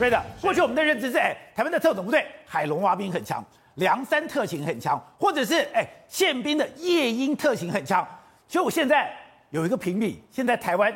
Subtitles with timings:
[0.00, 8.02] 对的，过去我们的认知是，哎，台湾的特种部队海龙蛙兵很强，梁山特勤很强，或者是哎宪兵的夜鹰特勤很强。
[8.48, 9.14] 所以我现在
[9.50, 10.90] 有一个评比，现在台湾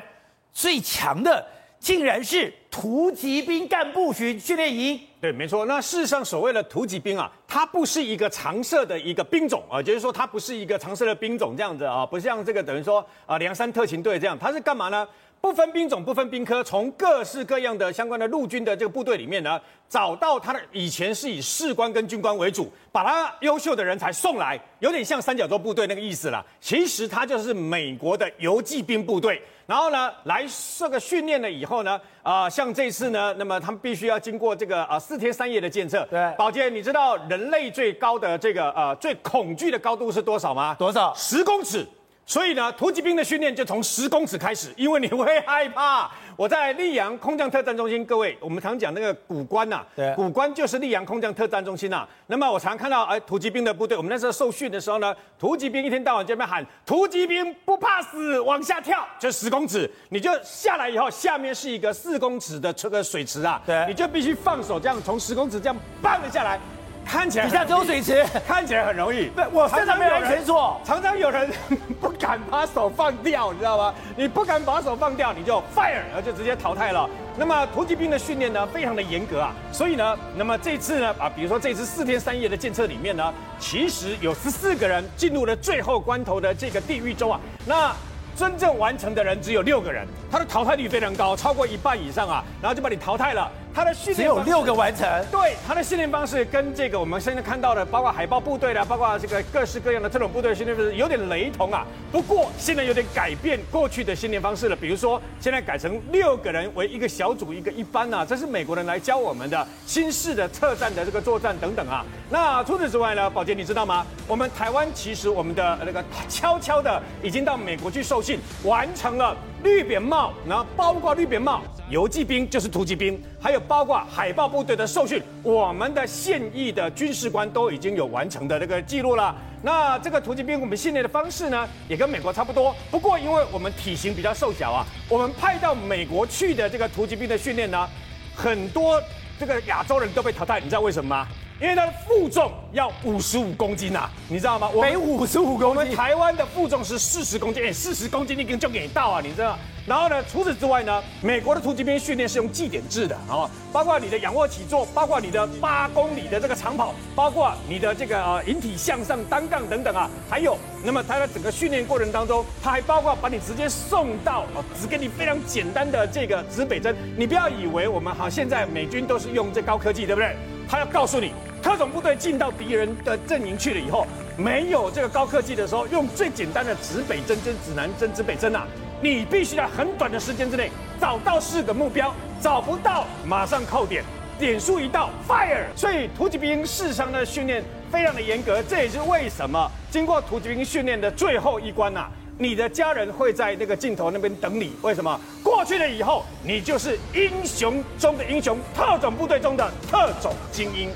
[0.55, 1.47] 最强的
[1.79, 4.99] 竟然是突击兵干部训训练营。
[5.21, 5.67] 对，没错。
[5.67, 15.07] 那事实上，所谓的突击兵啊，它不是一个常设的一个兵种啊，就是说它不是一个常设的兵种这样子啊，不像这个等于说啊梁山特勤队这样，它是干嘛呢？
[15.45, 26.43] 不分兵种，不分兵科，从各式各样的相关的陆军的这个部队里面呢，找到他的以前是以士官跟军官为主，把他优秀的人才送来，有点像三角洲部队那个意思啦。
[26.63, 30.47] 其实他就是美国的游骑兵部队，然后呢，来
[30.79, 36.07] 这个训练了以后呢，啊、呃，像这次呢，那么他们必须要经过这个啊、呃、四天三夜的检测。
[36.11, 40.75] 对，宝杰，你知道人类最高的这个呃最恐惧的高度是多少吗？
[40.79, 41.13] 多少？
[41.15, 41.87] 十公尺。
[42.27, 46.11] 所以呢，突击兵的训练就从十公尺开始，因为你会害怕。
[46.37, 52.09] 我在溧阳空降特战中心，各位，我们常讲那个古关呐、啊，对，古关就是溧阳空降特战中心呐、啊。
[52.27, 66.59] 那么我常看到，哎，突击兵的部队，我们那时候受训的时候呢，突击兵一天到晚这边喊，突击兵不怕死，往下跳，就十公尺，你就下来以后，下面是一个四公尺的这个水池啊，对，你就必须放手这样从十公尺这样蹦了下来。
[67.07, 69.29] 看起来底下只有水池，看起来很容易。
[69.37, 71.51] 对，我身上没有安全锁，常常有人
[72.01, 73.95] 不敢把手放掉，你知道吗？
[74.17, 77.07] 你不敢把手放掉，你就 fire，然后就直接淘汰了。
[77.37, 79.53] 那么突击兵的训练呢，非常的严格啊。
[79.71, 87.39] 所以呢，那么这次呢，啊，比如说这次四天三夜的检测里面呢，其实有十四个人进入了最后关头的这个地狱中啊。
[87.67, 87.95] 那
[88.35, 93.53] 真正完成的人只有六个人，他的淘汰率非常高，超过一半以上啊，然后就把你淘汰了。
[93.75, 101.85] 他的训练只有六个完成，对，他的训练方式跟这个我们现在看到的，包括海豹部队的，包括这个各式各样的特种部队训练方式有点雷同啊。
[102.13, 112.05] 不过现在有点改变过去的训练方式了，比如说现在改成六个人为一个小组，一个一班啊，这是美国人来教我们的新式的特战的这个作战等等啊。
[112.31, 114.07] 那除此之外呢，宝杰你知道吗？
[114.29, 121.63] 我们台湾其实我们的那个悄悄的已经到美国去受训，完成了绿扁帽，然后包括绿扁帽。
[121.91, 129.35] 游骑兵就是突击兵，还有包括海豹部队的受训，我们的现役的军事官都已经有完成的这个记录了。
[129.63, 132.75] 那这个突击兵我们训练的方式呢，也跟美国差不多。
[132.91, 137.89] 不过因为我们体型比较瘦小啊，我们派到美国去的这个突击兵的训练呢，
[138.35, 139.01] 很多
[139.39, 140.59] 这个亚洲人都被淘汰。
[140.61, 141.29] 你知道为什么吗？
[141.61, 144.69] 因为它的负重要五十五公斤呐、啊，你知道吗？
[144.75, 149.57] 我们五十五公斤，我们台湾的负重是四十公斤，哎，四十公斤一根就给到啊，你知道？
[149.87, 170.35] 然后呢，除此之外呢，美国的突击兵训练是用计点制的啊，包括你的仰卧起坐，包括你的八公里的这个长跑，包括你的这个呃引体向上单杠等等啊，还有，那么它的整个训练过程当中，它还包括把你直接送到哦，只给你非常简单的这个指北针，你不要以为我们好现在美军都是用这高科技，对不对？
[170.75, 174.05] 他要告诉你，特种部队进到敌人的阵营去了以后，
[174.37, 178.67] 没有这个高科技的时候，用最简单的指北针、跟指南针、指北针啊。
[179.01, 184.03] 你必须在很短的时间之内找到四个目标，找不到马上扣点，
[184.37, 185.67] 点数一到 fire。
[185.77, 194.73] 所以突击兵事实上的训练非常的严格，这也是为什么经过突击兵训练的最后一关呐、啊，你的家人会在那个镜头那边等你。
[194.83, 195.21] 为什么？
[195.43, 200.91] 过去了以后，你就是英雄中的英雄，特种部队中的特种精英。